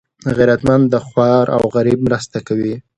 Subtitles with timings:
[0.35, 2.73] غیرتمند د خوار او غریب مرسته کوي